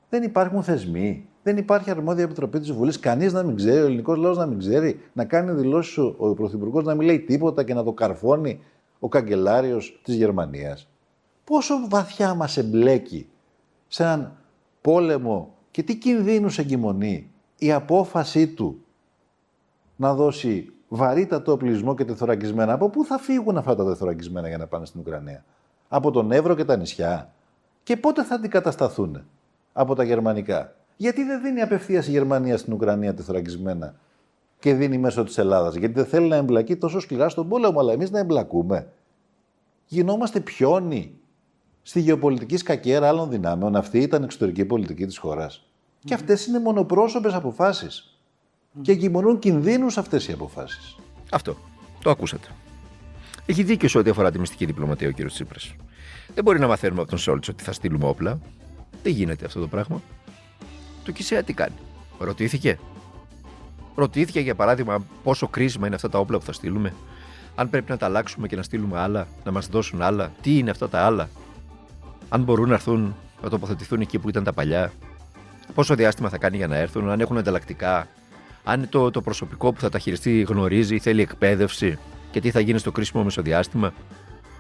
Δεν 0.10 0.24
υπάρχουν 0.24 0.64
θεσμοί. 0.64 1.28
Δεν 1.48 1.58
υπάρχει 1.58 1.90
αρμόδια 1.90 2.24
επιτροπή 2.24 2.60
της 2.60 2.72
Βουλής. 2.72 3.00
Κανείς 3.00 3.34
να 3.34 3.44
μην 3.44 3.56
ξέρει, 3.56 3.82
ο 3.82 3.86
ελληνικός 3.86 4.18
λαός 4.18 4.38
να 4.38 4.46
μην 4.46 4.60
ξέρει, 4.60 5.00
να 5.14 5.26
κάνει 5.26 5.52
δηλώσεις 5.52 5.98
ο, 5.98 6.16
ο 6.18 6.34
Πρωθυπουργός 6.34 6.84
να 6.84 6.96
μην 6.96 7.08
λέει 7.08 7.20
τίποτα 7.20 7.64
και 7.64 7.74
να 7.74 7.84
το 7.84 7.94
καρφώνει 7.94 8.64
ο 9.00 9.08
καγκελάριος 9.08 10.00
της 10.04 10.16
Γερμανίας. 10.16 10.88
Πόσο 11.44 11.76
βαθιά 11.90 12.34
μας 12.34 12.58
εμπλέκει 12.58 13.30
σε 13.88 14.04
έναν 14.04 14.38
πόλεμο 14.82 15.54
και 15.72 15.84
τι 15.84 15.98
κινδύνους 15.98 16.58
εγκυμονεί 16.58 17.32
η 17.58 17.72
απόφασή 17.72 18.48
του 18.48 18.82
να 19.96 20.14
δώσει 20.14 20.74
βαρύτατο 20.88 21.52
οπλισμό 21.52 21.96
και 21.96 22.06
τεθωρακισμένα. 22.06 22.74
Από 22.74 22.90
πού 22.90 23.06
θα 23.06 23.18
φύγουν 23.18 23.58
αυτά 23.58 23.76
τα 23.76 23.86
τεθωρακισμένα 23.86 24.48
για 24.48 24.58
να 24.58 24.68
πάνε 24.68 24.86
στην 24.86 25.00
Ουκρανία; 25.00 25.46
Από 25.88 26.12
τον 26.12 26.32
Εύρο 26.32 26.56
και 26.56 26.66
τα 26.66 26.76
νησιά. 26.76 27.34
Και 27.84 27.98
πότε 27.98 28.24
θα 28.24 28.36
αντικατασταθούν 28.36 29.26
από 29.74 29.96
τα 29.96 30.04
γερμανικά; 30.04 30.76
Γιατί 30.98 31.24
δεν 31.24 31.42
δίνει 31.42 31.62
απευθείας 31.62 32.08
η 32.08 32.12
Γερμανία 32.12 32.58
στην 32.58 32.74
Ουκρανία 32.74 33.14
τεθωρακισμένα 33.14 33.96
και 34.60 34.74
δίνει 34.74 34.98
μέσω 34.98 35.24
της 35.24 35.38
Ελλάδας; 35.38 35.76
Γιατί 35.76 35.94
δεν 35.94 36.06
θέλει 36.06 36.28
να 36.28 36.36
εμπλακεί 36.36 36.76
τόσο 36.76 37.00
σκληρά 37.00 37.30
στον 37.30 37.48
πόλεμο, 37.48 37.80
αλλά 37.80 37.94
εμείς 37.94 38.12
να 38.12 38.20
εμπλακούμε. 38.20 38.88
Γινόμαστε 39.86 40.40
πιόνι 40.40 41.14
στη 41.82 42.00
γεωπολιτική 42.00 42.58
σκακέρα 42.58 43.08
άλλων 43.08 43.30
δυνάμεων. 43.30 43.76
Αυτή 43.76 44.00
ήταν 44.00 44.22
η 44.22 44.26
εξωτερική 44.26 44.66
πολιτική 44.66 45.06
της 45.06 45.18
χώρας. 45.18 45.66
Και 46.04 46.14
αυτές 46.14 46.46
είναι 46.46 46.60
μονοπρόσωπες 46.60 47.34
αποφάσεις. 47.34 48.20
Και 48.82 48.92
εγκυμονούν 48.92 49.40
κινδύνους 49.40 49.98
αυτές 49.98 50.28
οι 50.28 50.32
αποφάσεις. 50.32 50.96
Αυτό. 51.32 51.58
Το 52.02 52.10
ακούσατε. 52.10 52.48
Έχει 53.46 53.64
δίκιο 53.64 53.90
σε 53.90 53.98
ό,τι 53.98 54.10
αφορά 54.10 54.32
τη 54.32 54.40
μυστική 54.40 54.66
διπλωματία 54.66 55.08
ο 55.08 55.12
κ. 55.12 55.26
Τσίπρας. 55.26 55.76
Δεν 56.34 56.44
μπορεί 56.44 56.60
να 56.60 56.68
μαθαίνουμε 56.68 57.02
από 57.02 57.10
τον 57.10 57.20
Σόλτς 57.20 57.48
ότι 57.48 57.64
θα 57.64 57.72
στείλουμε 57.72 58.08
όπλα. 58.08 58.40
Δεν 59.04 59.12
γίνεται 59.12 59.46
αυτό 59.46 59.60
το 59.60 59.68
πράγμα. 59.68 60.02
Το 61.08 61.14
Κισέα 61.14 61.44
τι 61.44 61.54
κάνει. 61.54 61.76
Ρωτήθηκε. 62.20 62.80
Ρωτήθηκε 63.96 64.40
για 64.40 64.56
παράδειγμα 64.56 65.06
πόσο 65.24 65.48
κρίσιμα 65.48 65.86
είναι 65.86 65.96
αυτά 65.96 66.10
τα 66.10 66.20
όπλα 66.20 66.38
που 66.38 66.46
θα 66.46 66.52
στείλουμε. 66.52 66.94
Αν 67.56 67.70
πρέπει 67.70 67.92
να 67.92 67.98
τα 67.98 68.06
αλλάξουμε 68.06 68.48
και 68.48 68.56
να 68.56 68.64
στείλουμε 68.64 69.00
άλλα, 69.00 69.28
να 69.44 69.52
μας 69.52 69.68
δώσουν 69.68 70.02
άλλα. 70.02 70.32
Τι 70.42 70.58
είναι 70.58 70.70
αυτά 70.70 70.90
τα 70.90 71.00
άλλα; 71.00 71.30
Αν 72.30 72.44
μπορούν 72.44 72.68
να 72.68 72.74
έρθουν 72.74 73.16
να 73.42 73.50
τοποθετηθούν 73.50 74.02
εκεί 74.02 74.20
που 74.20 74.30
ήταν 74.30 74.44
τα 74.44 74.54
παλιά. 74.54 74.92
Πόσο 75.74 75.96
διάστημα 75.96 76.30
θα 76.30 76.38
κάνει 76.38 76.58
για 76.58 76.68
να 76.68 76.76
έρθουν, 76.76 77.10
αν 77.10 77.20
έχουν 77.20 77.38
ανταλλακτικά. 77.38 78.08
Αν 78.64 78.90
το, 78.90 79.12
το 79.12 79.22
προσωπικό 79.22 79.74
που 79.74 79.80
θα 79.80 79.90
τα 79.90 80.00
χειριστεί 80.00 80.42
γνωρίζει, 80.42 81.00
θέλει 81.00 81.22
εκπαίδευση 81.22 82.00
και 82.32 82.42
τι 82.42 82.52
θα 82.52 82.60
γίνει 82.60 82.80
στο 82.80 82.92
κρίσιμο 82.92 83.24
μεσοδιάστημα. 83.24 83.94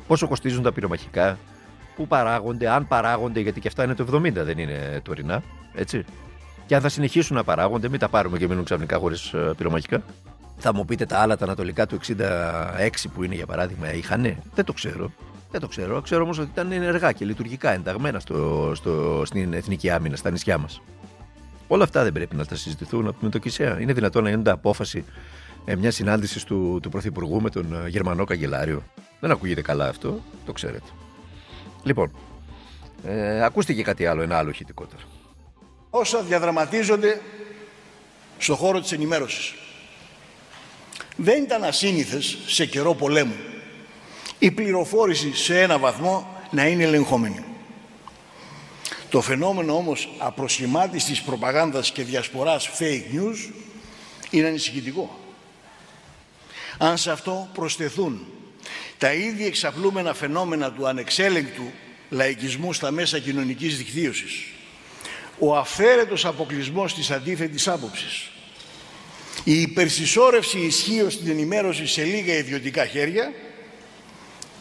Πόσο 0.08 0.28
κοστίζουν 0.28 0.64
τα 0.64 0.72
πυρομαχικά, 0.72 1.38
πού 1.96 2.08
παράγονται, 2.08 2.70
αν 2.70 2.88
παράγονται, 2.88 3.40
γιατί 3.40 3.60
και 3.60 3.68
αυτά 3.68 3.84
είναι 3.84 3.94
το 3.94 4.06
70, 4.14 4.32
δεν 4.34 4.58
είναι 4.58 5.02
τωρινά. 5.04 5.44
Έτσι. 5.74 6.06
Και 6.68 6.76
αν 6.76 6.82
θα 6.82 6.90
συνεχίσουν 6.90 7.36
να 7.36 7.44
παράγονται, 7.44 7.90
μην 7.90 8.00
τα 8.00 8.10
πάρουμε 8.10 8.38
και 8.38 8.48
μείνουν 8.48 8.64
ξαφνικά 8.64 8.98
χωρίς 8.98 9.34
ε, 9.34 9.54
πυρομαχικά. 9.58 10.02
Θα 10.58 10.74
μου 10.74 10.86
πείτε 10.86 11.06
τα 11.06 11.20
άλλα, 11.20 11.38
τα 11.38 11.46
ανατολικά 11.46 11.86
του 11.88 12.00
66 12.08 12.20
που 13.14 13.24
είναι 13.24 13.36
για 13.36 13.46
παράδειγμα, 13.46 13.94
είχαν; 13.94 14.22
Δεν 14.56 14.66
το 14.66 14.74
ξέρω. 14.74 15.12
Δεν 15.52 15.62
το 15.62 15.68
ξέρω. 15.68 16.02
Ξέρω 16.02 16.24
όμως 16.24 16.38
ότι 16.38 16.50
ήταν 16.54 16.72
ενεργά 16.72 17.12
και 17.12 17.26
λειτουργικά 17.26 17.72
ενταγμένα 17.74 18.20
στο, 18.20 18.72
στο, 18.76 19.22
στην 19.26 19.54
εθνική 19.54 19.90
άμυνα, 19.90 20.16
στα 20.16 20.32
νησιά 20.32 20.58
μας. 20.58 20.82
Όλα 21.68 21.84
αυτά 21.84 22.04
δεν 22.04 22.12
πρέπει 22.12 22.36
να 22.36 22.46
τα 22.46 22.56
συζητηθούν 22.56 23.16
με 23.20 23.30
το 23.30 23.38
ΚΙΣΕΑ. 23.38 23.80
Είναι 23.80 23.94
δυνατόν 23.94 24.24
να 24.24 24.30
γίνεται 24.30 24.52
απόφαση 24.52 25.04
ε, 25.66 25.76
μια 25.76 25.92
συνάντηση 25.92 26.46
του, 26.46 26.80
του 26.82 26.90
Πρωθυπουργού 26.90 27.42
με 27.42 27.50
τον 27.50 27.74
ε, 27.86 27.90
Γερμανό 27.90 28.24
Καγκελάριο. 28.24 28.84
Δεν 29.20 29.32
ακούγεται 29.32 29.62
καλά 29.62 29.88
αυτό, 29.88 30.20
το 30.46 30.52
ξέρετε. 30.52 30.90
Λοιπόν, 31.84 32.12
ε, 33.04 33.44
ακούστηκε 33.44 33.82
κάτι 33.82 34.06
άλλο, 34.06 34.22
ένα 34.22 34.38
άλλο 34.38 34.50
ηχητικό 34.50 34.86
τώρα 34.86 35.17
όσα 35.98 36.22
διαδραματίζονται 36.22 37.22
στο 38.38 38.56
χώρο 38.56 38.82
της 38.82 38.92
ενημέρωσης. 38.92 39.54
Δεν 41.16 41.44
ήταν 41.44 41.64
ασύνηθες 41.64 42.38
σε 42.48 42.66
καιρό 42.66 42.94
πολέμου 42.94 43.36
η 44.40 44.52
πληροφόρηση 44.52 45.36
σε 45.36 45.62
ένα 45.62 45.78
βαθμό 45.78 46.42
να 46.52 46.68
είναι 46.68 46.84
ελεγχόμενη. 46.84 47.44
Το 49.10 49.22
φαινόμενο 49.22 49.76
όμως 49.76 50.10
απροσχημάτης 50.18 51.22
προπαγάνδας 51.22 51.92
και 51.92 52.04
διασποράς 52.04 52.70
fake 52.80 53.16
news 53.16 53.52
είναι 54.30 54.48
ανησυχητικό. 54.48 55.20
Αν 56.78 56.98
σε 56.98 57.12
αυτό 57.12 57.50
προσθεθούν 57.54 58.26
τα 58.98 59.14
ήδη 59.14 59.46
εξαπλούμενα 59.46 60.14
φαινόμενα 60.14 60.72
του 60.72 60.88
ανεξέλεγκτου 60.88 61.72
λαϊκισμού 62.10 62.74
στα 62.74 62.92
μέσα 62.92 63.20
κοινωνικής 63.20 63.78
δικτύωσης, 63.78 64.46
ο 65.40 65.56
αφαίρετος 65.56 66.26
αποκλεισμός 66.26 66.94
της 66.94 67.12
αντίθετης 67.12 67.68
άποψης, 67.68 68.30
η 69.44 69.62
υπερσυσσόρευση 69.62 70.60
ισχύω 70.60 71.10
στην 71.10 71.30
ενημέρωση 71.30 71.88
σε 71.88 72.04
λίγα 72.04 72.34
ιδιωτικά 72.34 72.86
χέρια, 72.86 73.34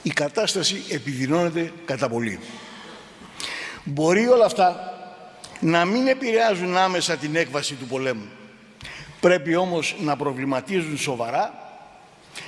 η 0.03 0.11
κατάσταση 0.11 0.83
επιδεινώνεται 0.89 1.73
κατά 1.85 2.09
πολύ. 2.09 2.39
Μπορεί 3.85 4.27
όλα 4.27 4.45
αυτά 4.45 4.91
να 5.61 5.85
μην 5.85 6.07
επηρεάζουν 6.07 6.77
άμεσα 6.77 7.17
την 7.17 7.37
έκβαση 7.37 7.75
του 7.75 7.87
πολέμου. 7.87 8.29
Πρέπει 9.21 9.57
όμως 9.57 9.97
να 10.01 10.17
προβληματίζουν 10.17 10.99
σοβαρά 10.99 11.67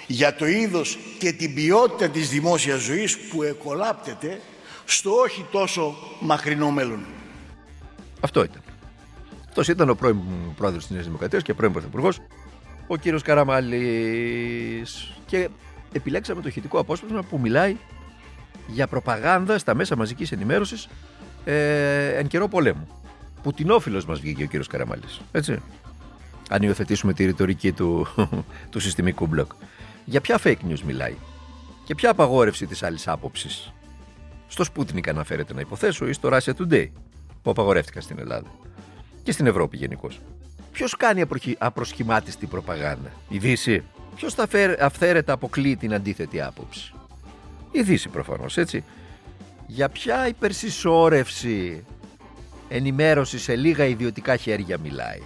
για 0.06 0.35
το 0.35 0.47
είδος 0.47 0.99
και 1.18 1.32
την 1.32 1.54
ποιότητα 1.54 2.08
της 2.08 2.28
δημόσιας 2.28 2.80
ζωής 2.80 3.18
που 3.18 3.42
εκολάπτεται 3.42 4.40
στο 4.85 5.11
όχι 5.14 5.47
τόσο 5.50 5.97
μακρινό 6.20 6.70
μέλλον. 6.70 7.06
Αυτό 8.20 8.42
ήταν. 8.42 8.62
Αυτός 9.48 9.68
ήταν 9.68 9.90
ο 9.90 9.94
πρώην 9.94 10.18
πρόεδρος 10.56 10.82
της 10.82 10.92
Νέας 10.92 11.04
Δημοκρατίας 11.04 11.42
και 11.42 11.54
πρώην 11.54 11.72
πρωθυπουργός, 11.72 12.20
ο 12.87 12.96
κύριος 12.96 13.22
Καραμαλή. 13.22 14.87
Και 15.26 15.48
επιλέξαμε 15.92 16.40
το 16.40 16.48
ηχητικό 16.48 16.78
απόσπασμα 16.78 17.22
που 17.22 17.38
μιλάει 17.38 17.76
για 18.66 18.87
προπαγάνδα 18.87 19.58
στα 19.58 19.75
μέσα 19.75 19.96
μαζικής 19.96 20.32
ενημέρωσης 20.32 20.88
ε, 21.44 22.08
εν 22.08 22.26
καιρό 22.26 22.48
πολέμου. 22.48 22.88
Πουτινόφιλος 23.42 24.06
μας 24.06 24.20
βγήκε 24.20 24.42
ο 24.42 24.46
κύριος 24.46 24.66
Καραμαλή. 24.66 25.02
Έτσι. 25.32 25.62
Αν 26.50 26.62
υιοθετήσουμε 26.62 27.12
τη 27.12 27.25
ρητορική 27.25 27.72
του, 27.72 28.06
του 28.70 28.80
συστημικού 28.80 29.26
μπλοκ. 29.26 29.52
Για 30.04 30.20
ποια 30.20 30.40
fake 30.44 30.68
news 30.68 30.80
μιλάει. 30.87 31.14
Και 31.84 31.94
ποια 31.94 32.10
απαγόρευση 32.10 32.66
της 32.66 32.82
άλλης 32.82 33.08
άποψης; 33.08 33.72
Στο 34.48 34.64
Sputnik 34.75 35.08
αναφέρεται 35.08 35.54
να 35.54 35.60
υποθέσω 35.60 36.08
ή 36.08 36.12
στο 36.12 36.28
Russia 36.32 36.52
Today 36.58 36.87
που 37.49 37.55
απαγορεύτηκαν 37.61 38.02
στην 38.02 38.19
Ελλάδα. 38.19 38.50
Και 39.23 39.33
στην 39.33 39.47
Ευρώπη 39.47 39.76
γενικώς. 39.76 40.21
Ποιος 40.73 40.97
κάνει 40.97 41.25
απροσχημάτιστη 41.59 42.47
προπαγάνδα, 42.47 43.11
η 43.28 43.38
Δύση. 43.38 43.83
Ποιος 44.17 44.35
θα 44.35 44.49
αυθαίρετα 44.81 45.33
αποκλείει 45.33 45.76
την 45.76 45.95
αντίθετη 45.95 46.40
άποψη; 46.40 46.93
Η 47.71 47.83
Δύση 47.83 48.09
προφανώς, 48.09 48.57
έτσι. 48.57 48.85
Για 49.67 49.88
ποια 49.88 50.28
υπερσυσσόρευση 50.28 51.85
ενημέρωσης 52.69 53.43
σε 53.43 53.57
λίγα 53.57 53.85
ιδιωτικά 53.85 54.37
χέρια 54.37 54.78
μιλάει 54.78 55.23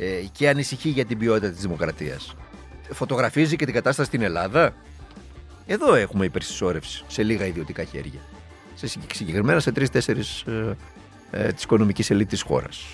ε, 0.00 0.24
και 0.32 0.48
ανησυχεί 0.48 0.88
για 0.88 1.04
την 1.04 1.18
ποιότητα 1.18 1.50
της 1.50 1.60
δημοκρατίας; 1.60 2.36
Φωτογραφίζει 2.90 3.56
και 3.56 3.64
την 3.64 3.74
κατάσταση 3.74 4.08
στην 4.08 4.22
Ελλάδα; 4.22 4.74
Εδώ 5.66 5.94
έχουμε 5.94 6.24
υπερσυσσόρευση 6.24 7.04
σε 7.06 7.22
λίγα 7.22 7.46
ιδιωτικά 7.46 7.84
χέρια. 7.84 8.20
Σε 8.74 8.86
συγκεκριμένα 9.12 9.60
σε 9.60 9.72
τρει-τέσσερι 9.72 10.20
ε, 10.46 10.72
ε, 11.30 11.52
της 11.52 11.62
οικονομικής 11.62 12.10
ελίτ 12.10 12.28
της 12.28 12.42
χώρας. 12.42 12.84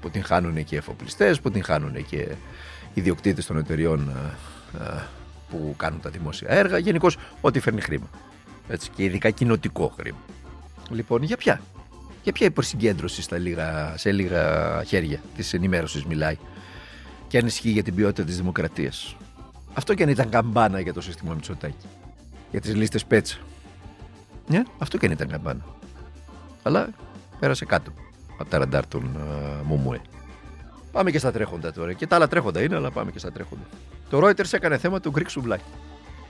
Που 0.00 0.10
την 0.10 0.24
χάνουν 0.24 0.64
και 0.64 0.76
εφοπλιστές, 0.76 1.40
που 1.40 1.50
την 1.50 1.64
χάνουν 1.64 2.06
και 2.06 2.28
ιδιοκτήτε 2.94 3.42
των 3.42 3.56
εταιριών 3.56 4.08
ε, 4.08 4.82
ε, 4.82 5.02
που 5.50 5.74
κάνουν 5.76 6.00
τα 6.00 6.10
δημόσια 6.10 6.50
έργα. 6.50 6.78
Γενικώς 6.78 7.16
ό,τι 7.40 7.60
φέρνει 7.60 7.80
χρήμα. 7.80 8.10
Έτσι, 8.68 8.90
και 8.90 9.04
ειδικά 9.04 9.30
κοινοτικό 9.30 9.94
χρήμα. 9.98 10.18
Λοιπόν, 10.90 11.22
για 11.22 11.36
ποια; 11.36 11.60
Για 12.22 12.32
ποια 12.32 12.46
υποσυγκέντρωση 12.46 13.22
στα 13.22 13.38
λίγα, 13.38 13.94
σε 13.96 14.12
λίγα 14.12 14.82
χέρια 14.86 15.20
της 15.36 15.54
ενημέρωσης 15.54 16.04
μιλάει 16.04 16.36
και 17.28 17.38
ανησυχεί 17.38 17.70
για 17.70 17.82
την 17.82 17.94
ποιότητα 17.94 18.24
της 18.24 18.36
δημοκρατίας; 18.36 19.16
Αυτό 19.74 19.94
και 19.94 20.02
αν 20.02 20.08
ήταν 20.08 20.28
καμπάνα 20.28 20.80
για 20.80 20.92
το 20.92 21.00
σύστημα 21.00 21.34
Μητσοτάκη. 21.34 21.86
Για 22.50 22.60
τις 22.60 22.74
λίστες 22.74 23.04
πέτσα. 23.04 23.38
Ναι, 24.48 24.62
αυτό 24.78 24.98
και 24.98 25.06
αν 25.06 25.12
ήταν 25.12 25.28
καμπάνα. 25.28 25.64
Αλλά 26.62 26.88
πέρασε 27.38 27.64
κάτω 27.64 27.92
από 28.38 28.50
τα 28.50 28.58
ραντάρ 28.58 28.86
των 28.86 29.16
uh, 29.16 29.62
Μουμουέ. 29.64 30.00
Πάμε 30.92 31.10
και 31.10 31.18
στα 31.18 31.32
τρέχοντα 31.32 31.72
τώρα. 31.72 31.92
Και 31.92 32.06
τα 32.06 32.16
άλλα 32.16 32.28
τρέχοντα 32.28 32.62
είναι, 32.62 32.76
αλλά 32.76 32.90
πάμε 32.90 33.10
και 33.10 33.18
στα 33.18 33.32
τρέχοντα. 33.32 33.62
Το 34.10 34.18
Reuters 34.18 34.52
έκανε 34.52 34.78
θέμα 34.78 35.00
του 35.00 35.12
Greek 35.16 35.28
σουβλάκι. 35.28 35.64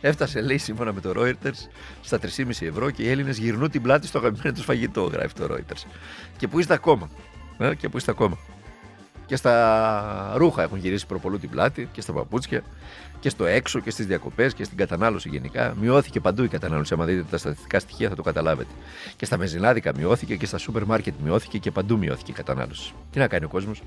Έφτασε, 0.01 0.41
λέει, 0.41 0.59
σύμφωνα 0.59 0.93
με 0.93 1.01
το 1.01 1.13
Reuters, 1.17 1.69
στα 2.01 2.19
3,5 2.23 2.49
ευρώ 2.61 2.91
και 2.91 3.03
οι 3.03 3.11
Έλληνες 3.11 3.39
γυρνούν 3.39 3.71
την 3.71 3.83
πλάτη 3.83 4.07
στο 4.07 4.19
αγαπημένο 4.19 4.55
τους 4.55 4.65
φαγητό, 4.65 5.03
γράφει 5.03 5.35
το 5.35 5.47
Reuters. 5.51 5.85
Και 6.37 6.49
που 6.49 6.59
είστε 6.59 6.75
ακόμα. 6.75 7.11
Ε, 7.59 7.75
και 7.75 7.89
που 7.89 7.97
είστε 7.97 8.11
ακόμα. 8.11 8.39
Και 9.27 9.37
στα 9.37 10.33
ρούχα 10.37 10.63
έχουν 10.63 10.79
γυρίσει 10.79 11.07
προπολού 11.07 11.39
την 11.39 11.51
πλάτη 11.51 11.89
και 11.93 12.01
στα 12.01 12.13
παπούτσια 12.13 12.63
και 13.21 13.29
στο 13.29 13.45
έξω 13.45 13.81
και 13.81 13.91
στις 13.91 14.07
διακοπές 14.07 14.55
και 14.55 14.65
στην 14.65 14.77
κατανάλωση 14.77 15.29
γενικά. 15.29 15.75
Μειώθηκε 15.81 16.21
παντού 16.21 16.45
η 16.45 16.49
κατανάλωση. 16.49 16.95
Αν 16.99 17.07
δείτε 17.07 17.25
τα 17.31 17.39
στατιστικά 17.39 17.79
στοιχεία 17.79 18.09
θα 18.09 18.15
το 18.15 18.23
καταλάβετε. 18.23 18.71
Και 19.17 19.25
στα 19.25 19.37
μεζινάδικα 19.37 19.93
μειώθηκε 19.97 20.37
και 20.37 20.47
στα 20.47 20.59
σούπερ 20.59 20.85
μάρκετ 20.85 21.15
μειώθηκε 21.25 21.59
και 21.59 21.71
παντού 21.71 21.99
μειώθηκε 21.99 22.31
η 22.31 22.35
κατανάλωση. 22.35 22.93
Τι 23.11 23.19
να 23.19 23.29
κάνει 23.29 23.45
ο 23.45 23.49
κόσμος; 23.49 23.83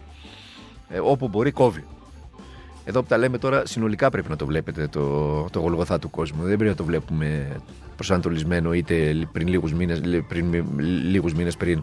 Ε, 0.89 0.99
όπου 0.99 1.27
μπορεί 1.27 1.51
κόβει. 1.51 1.83
Εδώ 2.85 3.01
που 3.01 3.07
τα 3.07 3.17
λέμε 3.17 3.37
τώρα, 3.37 3.65
συνολικά 3.65 4.09
πρέπει 4.09 4.29
να 4.29 4.35
το 4.35 4.45
βλέπετε 4.45 4.87
το, 4.87 5.43
το 5.51 5.59
γολγοθά 5.59 5.99
του 5.99 6.09
κόσμου. 6.09 6.43
Δεν 6.43 6.55
πρέπει 6.55 6.69
να 6.69 6.75
το 6.75 6.83
βλέπουμε 6.83 7.57
προσανατολισμένο 7.95 8.73
είτε 8.73 9.27
πριν 9.31 9.47
λίγους 9.47 9.73
μήνες 9.73 10.01
πριν, 10.27 10.65
λίγους 11.09 11.33
μήνες 11.33 11.57
πριν 11.57 11.77
ε, 11.77 11.81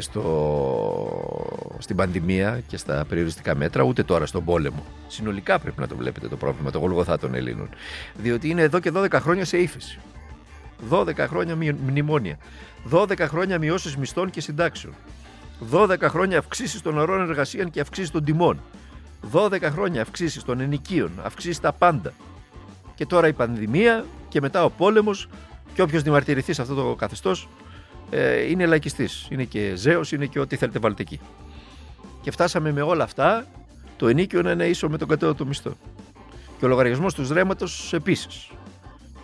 στο, 0.00 1.76
στην 1.78 1.96
πανδημία 1.96 2.60
και 2.66 2.76
στα 2.76 3.04
περιοριστικά 3.08 3.54
μέτρα, 3.54 3.82
ούτε 3.82 4.02
τώρα 4.02 4.26
στον 4.26 4.44
πόλεμο. 4.44 4.84
Συνολικά 5.08 5.58
πρέπει 5.58 5.80
να 5.80 5.86
το 5.86 5.96
βλέπετε 5.96 6.28
το 6.28 6.36
πρόβλημα, 6.36 6.70
το 6.70 6.78
γολγοθά 6.78 7.18
των 7.18 7.34
Ελλήνων. 7.34 7.68
Διότι 8.14 8.48
είναι 8.48 8.62
εδώ 8.62 8.80
και 8.80 8.92
12 8.94 9.12
χρόνια 9.12 9.44
σε 9.44 9.58
ύφεση. 9.58 9.98
12 10.90 11.16
χρόνια 11.16 11.56
μνημόνια. 11.86 12.38
12 12.90 13.18
χρόνια 13.20 13.58
μειώσεις 13.58 13.96
μισθών 13.96 14.30
και 14.30 14.40
συντάξεων. 14.40 14.94
12 15.72 15.96
χρόνια 16.00 16.38
αυξήσεις 16.38 16.82
των 16.82 16.98
ωρών 16.98 17.20
εργασία 17.20 17.64
και 17.64 17.80
αυξήσεις 17.80 18.10
των 18.10 18.24
τιμών. 18.24 18.60
12 19.32 19.62
χρόνια 19.62 20.02
αυξήσεις 20.02 20.44
των 20.44 20.60
ενοικίων, 20.60 21.10
αυξήσεις 21.22 21.60
τα 21.60 21.72
πάντα. 21.72 22.12
Και 22.94 23.06
τώρα 23.06 23.28
η 23.28 23.32
πανδημία 23.32 24.04
και 24.28 24.40
μετά 24.40 24.64
ο 24.64 24.70
πόλεμος. 24.70 25.28
Και 25.74 25.82
όποιος 25.82 26.02
διαμαρτυρηθεί 26.02 26.52
σε 26.52 26.62
αυτό 26.62 26.74
το 26.74 26.94
καθεστώς 26.94 27.48
ε, 28.10 28.50
είναι 28.50 28.66
λαϊκιστής. 28.66 29.26
Είναι 29.30 29.44
και 29.44 29.72
ζέος, 29.74 30.12
είναι 30.12 30.26
και 30.26 30.40
ό,τι 30.40 30.56
θέλετε 30.56 30.78
βάλτε 30.78 31.02
εκεί. 31.02 31.20
Και 32.22 32.30
φτάσαμε 32.30 32.72
με 32.72 32.82
όλα 32.82 33.04
αυτά 33.04 33.46
το 33.96 34.08
ενίκιο 34.08 34.42
να 34.42 34.50
είναι 34.50 34.66
ίσο 34.66 34.88
με 34.88 34.98
τον 34.98 35.08
κατώτατο 35.08 35.46
μισθό. 35.46 35.76
Και 36.58 36.64
ο 36.64 36.68
λογαριασμός 36.68 37.14
του 37.14 37.26
ρέματο 37.32 37.66
επίσης. 37.90 38.50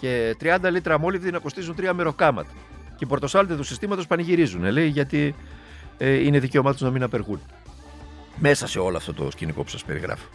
Και 0.01 0.37
30 0.41 0.59
λίτρα 0.71 0.99
μόλιβδη 0.99 1.31
να 1.31 1.39
κοστίζουν 1.39 1.75
τρία 1.75 1.95
μεροκάματα. 1.95 2.51
Και 2.97 3.05
οι 3.05 3.07
πορτοσάλτες 3.07 3.57
του 3.57 3.63
συστήματος 3.63 4.07
πανηγυρίζουν, 4.07 4.65
λέει, 4.65 4.89
γιατί 4.89 5.35
ε, 5.99 6.11
είναι 6.11 6.39
δικαίωμά 6.39 6.73
τους 6.73 6.81
να 6.81 6.91
μην 6.91 7.03
απεργούν 7.03 7.41
μέσα 8.37 8.67
σε 8.67 8.79
όλο 8.79 8.97
αυτό 8.97 9.13
το 9.15 9.31
σκηνικό 9.31 9.63
που 9.63 9.69
σας 9.69 9.85
περιγράφω. 9.85 10.29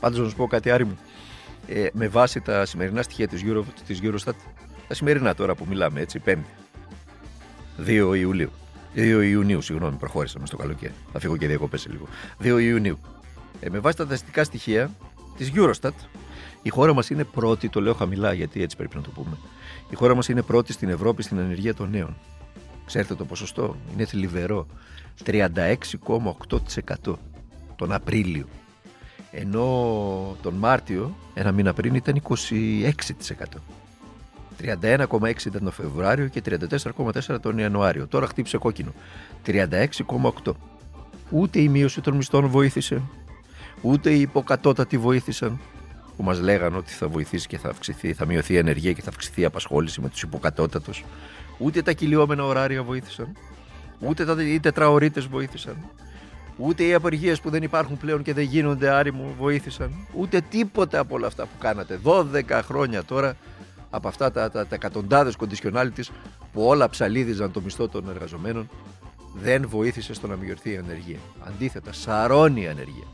Πάντως 0.00 0.18
να 0.18 0.24
σας 0.24 0.34
πω 0.34 0.46
κάτι 0.46 0.70
άρη 0.70 0.84
μου. 0.84 0.98
Ε, 1.66 1.86
με 1.92 2.08
βάση 2.08 2.40
τα 2.40 2.66
σημερινά 2.66 3.02
στοιχεία 3.02 3.28
της, 3.28 3.42
Euro, 3.44 3.62
της 3.86 4.00
Eurostat, 4.02 4.34
τα 4.88 4.94
σημερινά 4.94 5.34
τώρα 5.34 5.54
που 5.54 5.64
μιλάμε, 5.68 6.00
έτσι, 6.00 6.20
5η, 6.26 6.63
2 7.86 8.14
Ιουλίου. 8.16 8.50
2 8.94 9.22
Ιουνίου, 9.22 9.62
συγγνώμη, 9.62 9.96
προχώρησαμε 9.96 10.46
στο 10.46 10.56
καλοκαίρι. 10.56 10.92
Θα 11.12 11.18
φύγω 11.18 11.36
και 11.36 11.46
διακοπές 11.46 11.80
σε 11.80 11.88
λίγο. 11.90 12.08
2 12.42 12.62
Ιουνίου. 12.62 12.98
Ε, 13.60 13.70
με 13.70 13.78
βάση 13.78 13.96
τα 13.96 14.04
δαστικά 14.04 14.44
στοιχεία 14.44 14.90
της 15.36 15.52
Eurostat, 15.54 15.90
η 16.62 16.68
χώρα 16.68 16.94
μας 16.94 17.10
είναι 17.10 17.24
πρώτη, 17.24 17.68
το 17.68 17.80
λέω 17.80 17.94
χαμηλά 17.94 18.32
γιατί 18.32 18.62
έτσι 18.62 18.76
πρέπει 18.76 18.96
να 18.96 19.02
το 19.02 19.10
πούμε. 19.10 19.36
Η 19.90 19.94
χώρα 19.94 20.14
μας 20.14 20.28
είναι 20.28 20.42
πρώτη 20.42 20.72
στην 20.72 20.88
Ευρώπη 20.88 21.22
στην 21.22 21.38
ανεργία 21.38 21.74
των 21.74 21.90
νέων. 21.90 22.16
Ξέρετε 22.86 23.14
το 23.14 23.24
ποσοστό, 23.24 23.76
είναι 23.92 24.04
θλιβερό. 24.04 24.66
36,8% 25.24 27.14
τον 27.76 27.92
Απρίλιο. 27.92 28.46
Ενώ 29.30 30.36
τον 30.42 30.54
Μάρτιο, 30.54 31.16
ένα 31.34 31.52
μήνα 31.52 31.72
πριν, 31.72 31.94
ήταν 31.94 32.22
26%. 32.22 33.62
31,6 34.62 35.46
ήταν 35.46 35.62
τον 35.62 35.72
Φεβρουάριο 35.72 36.28
και 36.28 36.42
34,4 36.44 37.40
τον 37.40 37.58
Ιανουάριο. 37.58 38.06
Τώρα 38.06 38.26
χτύπησε 38.26 38.58
κόκκινο. 38.58 38.92
36,8. 39.46 40.52
Ούτε 41.30 41.60
η 41.60 41.68
μείωση 41.68 42.00
των 42.00 42.14
μισθών 42.16 42.48
βοήθησε, 42.48 43.02
ούτε 43.80 44.10
οι 44.10 44.20
υποκατώτατοι 44.20 44.98
βοήθησαν 44.98 45.60
που 46.16 46.22
μας 46.22 46.40
λέγανε 46.40 46.76
ότι 46.76 46.92
θα 46.92 47.08
βοηθήσει 47.08 47.46
και 47.46 47.58
θα 47.58 47.68
αυξηθεί, 47.68 48.12
θα 48.12 48.26
μειωθεί 48.26 48.52
η 48.52 48.56
ενεργεία 48.56 48.92
και 48.92 49.02
θα 49.02 49.08
αυξηθεί 49.08 49.40
η 49.40 49.44
απασχόληση 49.44 50.00
με 50.00 50.08
τους 50.08 50.22
υποκατώτατους. 50.22 51.04
Ούτε 51.58 51.82
τα 51.82 51.92
κυλιόμενα 51.92 52.44
ωράρια 52.44 52.82
βοήθησαν. 52.82 53.36
Ούτε 53.98 54.24
τα, 54.24 54.42
οι 54.42 54.60
τετραωρίτες 54.60 55.26
βοήθησαν. 55.26 55.76
Ούτε 56.56 56.84
οι 56.84 56.94
απεργίες 56.94 57.40
που 57.40 57.50
δεν 57.50 57.62
υπάρχουν 57.62 57.96
πλέον 57.96 58.22
και 58.22 58.34
δεν 58.34 58.44
γίνονται 58.44 58.88
άριμου 58.88 59.34
βοήθησαν. 59.38 59.90
Ούτε 60.12 60.40
τίποτα 60.50 60.98
από 60.98 61.14
όλα 61.14 61.26
αυτά 61.26 61.42
που 61.42 61.58
κάνατε. 61.58 62.00
12 62.04 62.60
χρόνια 62.62 63.04
τώρα 63.04 63.36
από 63.94 64.08
αυτά 64.08 64.30
τα, 64.30 64.50
τα, 64.50 64.66
τα 64.66 64.74
εκατοντάδες 64.74 65.36
κοντισιονάλιτης 65.36 66.10
που 66.52 66.62
όλα 66.62 66.88
ψαλίδιζαν 66.88 67.52
το 67.52 67.60
μισθό 67.60 67.88
των 67.88 68.08
εργαζομένων 68.08 68.68
δεν 69.34 69.68
βοήθησε 69.68 70.14
στο 70.14 70.26
να 70.26 70.36
μειωθεί 70.36 70.70
η 70.70 70.76
ανεργία. 70.76 71.18
Αντίθετα, 71.46 71.92
σαρώνει 71.92 72.62
η 72.62 72.68
ανεργία. 72.68 73.06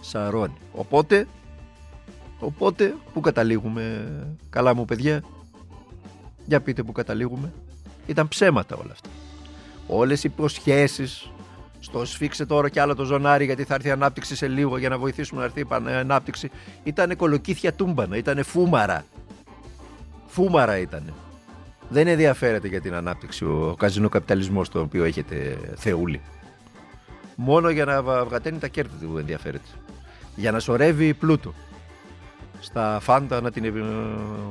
Σαρώνει. 0.00 0.56
Οπότε, 0.72 1.26
οπότε, 2.38 2.94
πού 3.12 3.20
καταλήγουμε, 3.20 4.06
καλά 4.50 4.74
μου 4.74 4.84
παιδιά, 4.84 5.22
για 6.44 6.60
πείτε 6.60 6.82
που 6.82 6.92
καταλήγουμε. 6.92 7.52
Ήταν 8.06 8.28
ψέματα 8.28 8.76
όλα 8.76 8.92
αυτά 8.92 9.08
όλες 9.86 10.24
οι 10.24 10.30
υποσχέσεις 10.32 11.30
στο 11.80 12.04
σφίξε 12.04 12.46
τώρα 12.46 12.68
κι 12.68 12.78
άλλο 12.78 12.94
το 12.94 13.04
ζωνάρι 13.04 13.44
γιατί 13.44 13.64
θα 13.64 13.74
έρθει 13.74 13.88
η 13.88 13.90
ανάπτυξη 13.90 14.36
σε 14.36 14.48
λίγο 14.48 14.78
για 14.78 14.88
να 14.88 14.98
βοηθήσουμε 14.98 15.40
να 15.40 15.46
έρθει 15.46 15.60
η 15.60 15.94
ανάπτυξη 15.94 16.50
ήταν 16.82 17.16
κολοκύθια 17.16 17.72
τούμπανα, 17.72 18.16
ήταν 18.16 18.44
φούμαρα 18.44 19.04
φούμαρα 20.36 20.78
ήταν 20.78 21.14
δεν 21.88 22.06
ενδιαφέρεται 22.06 22.68
για 22.68 22.80
την 22.80 22.94
ανάπτυξη 22.94 23.44
ο 23.44 23.74
καζινό 23.78 24.08
καπιταλισμός 24.08 24.68
το 24.68 24.80
οποίο 24.80 25.04
έχετε 25.04 25.58
θεούλη 25.76 26.20
μόνο 27.34 27.70
για 27.70 27.84
να 27.84 28.02
βγαταίνει 28.02 28.58
τα 28.58 28.68
κέρδη 28.68 29.06
του 29.06 29.18
ενδιαφέρεται 29.18 29.68
για 30.36 30.52
να 30.52 30.58
σωρεύει 30.58 31.14
πλούτο 31.14 31.54
στα 32.60 32.98
φάντα 33.00 33.40
να 33.40 33.50
την, 33.50 33.72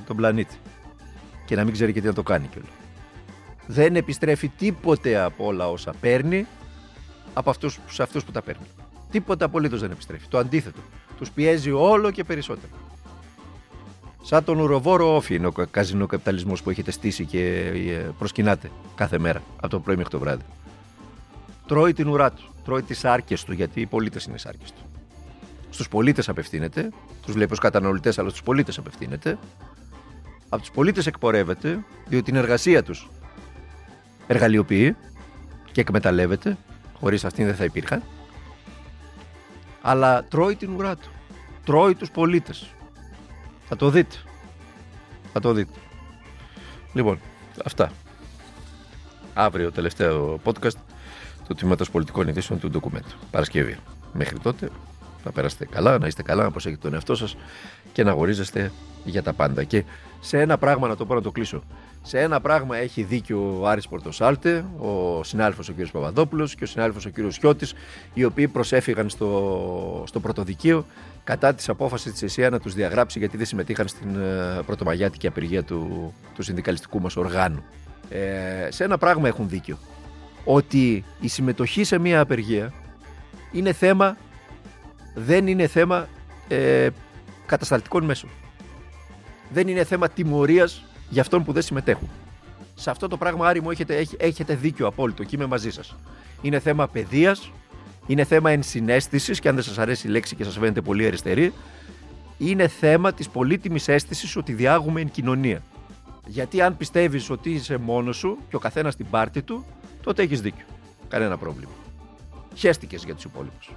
τον 0.06 0.15
πλανήτη 0.15 0.56
και 1.46 1.56
να 1.56 1.63
μην 1.63 1.74
ξέρει 1.74 1.94
και 1.94 2.01
τι 2.01 2.08
να 2.08 2.13
το 2.13 2.24
κάνει 2.24 2.48
κιόλας 2.48 2.72
δεν 3.68 3.96
επιστρέφει 3.96 4.48
τίποτε 4.48 5.22
από 5.22 5.46
όλα 5.46 5.70
όσα 5.70 5.94
παίρνει 6.00 6.48
από 7.34 7.50
αυτούς, 7.50 7.80
σε 7.89 8.04
αυτούς 8.04 8.24
που 8.24 8.32
τα 8.32 8.42
παίρνει. 8.42 8.65
Τίποτα 9.12 9.46
απολύτως 9.46 9.80
δεν 9.80 9.92
επιστρέφει. 9.92 10.27
Το 10.27 10.38
αντίθετο. 10.38 10.80
Τους 11.18 11.32
πιέζει 11.32 11.72
όλο 11.72 12.12
και 12.12 12.24
περισσότερο. 12.24 12.72
Σαν 14.27 14.44
τον 14.44 14.60
ουροβόρο 14.60 15.15
όφη 15.15 15.36
είναι 15.36 15.48
ο 15.48 15.51
καζινό 15.72 16.05
καπιταλισμός 16.05 16.63
που 16.63 16.70
έχετε 16.70 16.91
στήσει 16.91 17.25
και 17.25 17.41
ε, 17.89 17.94
προσκυνάτε 18.17 18.72
κάθε 18.96 19.20
μέρα 19.20 19.41
από 19.55 19.67
το 19.67 19.79
πρωί 19.79 19.96
μέχρι 19.96 20.12
το 20.12 20.20
βράδυ. 20.20 20.44
Τρώει 21.67 21.94
την 21.94 22.08
ουρά 22.08 22.32
του, 22.32 22.53
τρώει 22.63 22.82
τις 22.82 23.05
άρκες 23.05 23.44
του 23.44 23.53
γιατί 23.53 23.82
οι 23.82 23.86
πολίτες 23.86 24.25
είναι 24.25 24.38
σάρκες 24.38 24.72
του. 24.72 24.82
Στους 25.70 25.88
πολίτες 25.88 26.29
απευθύνεται, 26.29 26.89
τους 27.22 27.34
βλέπει 27.34 27.51
ως 27.51 27.60
καταναλωτές 27.60 28.20
αλλά 28.20 28.29
στους 28.29 28.44
πολίτες 28.44 28.77
απευθύνεται 28.77 29.38
Από 30.50 30.62
τους 30.62 30.72
πολίτες 30.72 31.08
εκπορεύεται, 31.08 31.84
διότι 32.08 32.25
την 32.25 32.36
εργασία 32.36 32.84
τους 32.84 33.10
εργαλειοποιεί 34.27 34.96
και 35.72 35.82
εκμεταλλεύεται. 35.82 36.58
Χωρίς 37.00 37.25
αυτήν 37.25 37.46
δεν 37.46 37.55
θα 37.55 37.63
υπήρχαν. 37.63 38.03
Αλλά 39.82 40.24
τρώει 40.24 40.55
την 40.55 40.74
ουρά 40.75 40.96
του. 40.96 41.10
Τρώει 41.65 41.96
τους 41.96 42.12
πολίτες. 42.12 42.70
Θα 43.68 43.76
το 43.76 43.90
δείτε. 43.90 44.16
Θα 45.34 45.40
το 45.40 45.54
δείτε. 45.54 45.80
Λοιπόν, 46.94 47.20
αυτά. 47.66 47.92
Αύριο 49.34 49.72
τελευταίο 49.72 50.40
podcast 50.44 50.76
του 51.48 51.56
Τμήματος 51.56 51.92
Πολιτικών 51.92 52.28
Ειδήσεων 52.28 52.60
του 52.60 52.70
ντοκουμέντου. 52.70 53.16
Παρασκευή. 53.32 53.78
Μέχρι 54.14 54.40
τότε 54.40 54.70
να 55.25 55.32
περάσετε 55.32 55.65
καλά, 55.65 55.98
να 55.98 56.08
είστε 56.08 56.24
καλά, 56.24 56.44
να 56.44 56.51
προσέχετε 56.51 56.82
τον 56.82 56.94
εαυτό 56.94 57.15
σας 57.15 57.38
και 57.94 58.03
να 58.03 58.12
αγορίζεστε 58.12 58.72
για 59.03 59.24
τα 59.24 59.34
πάντα. 59.34 59.63
Και 59.63 59.84
σε 60.20 60.39
ένα 60.41 60.58
πράγμα, 60.58 60.88
να 60.88 60.96
το 60.96 61.05
πω 61.05 61.13
να 61.13 61.22
το 61.22 61.32
κλείσω. 61.32 61.63
Σε 62.01 62.20
ένα 62.20 62.41
πράγμα 62.41 62.77
έχει 62.77 63.03
δίκιο 63.03 63.58
ο 63.60 63.67
Άρης 63.67 63.88
Πορτοσάλτε, 63.88 64.65
ο 64.77 65.24
συνάδελφος 65.24 65.70
ο 65.70 65.74
κ. 65.74 65.88
Παπαδόπουλος 65.91 66.55
και 66.55 66.63
ο 66.63 66.67
συνάδελφος 66.67 67.05
ο 67.05 67.10
κ. 67.10 67.32
Σιώτης, 67.32 67.74
οι 68.13 68.24
οποίοι 68.24 68.48
προσέφηγαν 68.48 69.10
στο, 69.10 70.03
στο 70.08 70.20
πρωτοδικείο 70.20 70.86
κατά 71.24 71.53
της 71.53 71.70
απόφασης 71.70 72.12
της 72.12 72.22
ΕΣΥΑ 72.22 72.50
να 72.50 72.60
τους 72.60 72.74
διαγράψει 72.74 73.20
γιατί 73.20 73.38
δεν 73.38 73.46
συμμετείχαν 73.46 73.88
στην 73.88 74.10
uh, 74.15 74.62
πρωτομαγιάτικη 74.65 75.27
απεργία 75.27 75.63
του, 75.63 76.13
του 76.36 76.44
συνδικαλιστικού 76.44 77.01
μας 77.01 77.15
οργάνου. 77.15 77.63
Ε, 78.10 78.72
σε 78.72 78.84
ένα 78.84 78.98
πράγμα 78.98 79.27
έχουν 79.27 79.50
δίκιο. 79.50 79.77
Ότι 80.44 81.03
η 81.20 81.27
συμμετοχή 81.27 81.84
σε 81.84 81.98
μια 81.98 82.20
απεργία 82.20 82.74
είναι 83.51 83.74
θέμα, 83.74 84.17
δεν 85.16 85.48
είναι 85.48 85.68
θέμα 85.68 86.08
ε, 86.48 86.90
κατασταλτικών 87.46 88.04
μέσων. 88.04 88.30
Δεν 89.50 89.68
είναι 89.68 89.84
θέμα 89.84 90.10
τιμωρίας 90.10 90.84
για 91.10 91.22
αυτόν 91.22 91.44
που 91.44 91.52
δεν 91.52 91.62
συμμετέχουν. 91.62 92.10
Σε 92.76 92.90
αυτό 92.90 93.08
το 93.08 93.18
πράγμα, 93.18 93.48
Άρη 93.48 93.62
μου, 93.62 93.72
έχετε, 93.72 94.06
έχετε 94.18 94.56
δίκιο 94.56 94.88
απόλυτο 94.88 95.24
και 95.24 95.36
είμαι 95.36 95.46
μαζί 95.46 95.72
σας. 95.72 95.96
Είναι 96.42 96.60
θέμα 96.60 96.88
παιδείας, 96.88 97.52
είναι 98.08 98.24
θέμα 98.24 98.52
ενσυναίσθησης 98.52 99.40
και 99.40 99.50
αν 99.50 99.56
δεν 99.56 99.64
σας 99.64 99.78
αρέσει 99.78 100.08
η 100.08 100.10
λέξη 100.10 100.36
και 100.36 100.44
σας 100.44 100.54
φαίνεται 100.58 100.82
πολύ 100.82 101.06
αριστερή, 101.06 101.54
είναι 102.38 102.68
θέμα 102.68 103.14
της 103.14 103.30
πολύτιμης 103.30 103.88
αίσθησης 103.88 104.36
ότι 104.36 104.54
διάγουμε 104.54 105.02
εν 105.02 105.12
κοινωνία. 105.12 105.64
Γιατί 106.26 106.62
αν 106.62 106.78
πιστεύεις 106.78 107.30
ότι 107.30 107.50
είσαι 107.50 107.78
μόνος 107.78 108.18
σου 108.18 108.38
και 108.50 108.56
ο 108.56 108.60
καθένας 108.60 108.94
στην 108.94 109.10
πάρτη 109.10 109.42
του, 109.42 109.66
τότε 110.04 110.22
έχεις 110.24 110.42
δίκιο. 110.42 110.66
Κανένα 111.08 111.38
πρόβλημα. 111.38 111.72
Χαίστηκες 112.56 113.04
για 113.04 113.16
τους 113.16 113.24
υπόλοιπους. 113.24 113.72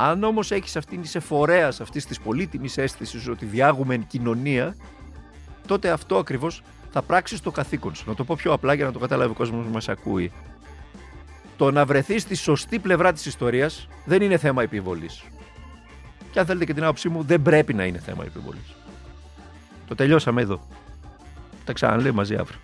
Αν 0.00 0.22
όμως 0.22 0.50
έχεις 0.50 0.76
αυτήν, 0.76 1.02
είσαι 1.02 1.20
φορέας 1.20 1.80
αυτής 1.80 2.06
της 2.06 2.20
πολύτιμης 2.20 2.78
αίσθησης 2.78 3.28
ότι 3.28 3.44
διάγουμε 3.44 3.94
εν 3.94 4.06
κοινωνία, 4.06 4.76
τότε 5.66 5.90
αυτό 5.90 6.16
ακριβώς 6.16 6.62
θα 6.90 7.02
πράξεις 7.02 7.40
το 7.40 7.50
καθήκον 7.50 7.94
σου. 7.94 8.04
Να 8.08 8.14
το 8.14 8.24
πω 8.24 8.34
πιο 8.38 8.52
απλά 8.52 8.74
για 8.74 8.84
να 8.84 8.92
το 8.92 8.98
καταλάβει 8.98 9.30
ο 9.30 9.34
κόσμος 9.34 9.64
που 9.64 9.72
μας 9.72 9.88
ακούει. 9.88 10.32
Το 11.56 11.70
να 11.70 11.84
βρεθείς 11.84 12.22
στη 12.22 12.34
σωστή 12.34 12.78
πλευρά 12.78 13.12
της 13.12 13.26
ιστορίας 13.26 13.88
δεν 14.04 14.22
είναι 14.22 14.38
θέμα 14.38 14.62
επιβολής. 14.62 15.24
Και 16.30 16.38
αν 16.38 16.46
θέλετε 16.46 16.64
και 16.64 16.74
την 16.74 16.82
άποψή 16.82 17.08
μου, 17.08 17.22
δεν 17.22 17.42
πρέπει 17.42 17.74
να 17.74 17.84
είναι 17.84 17.98
θέμα 17.98 18.24
επιβολής. 18.24 18.74
Το 19.88 19.94
τελειώσαμε 19.94 20.42
εδώ. 20.42 20.60
Τα 21.64 21.72
ξαναλέμε 21.72 22.10
μαζί 22.10 22.34
αύριο. 22.34 22.58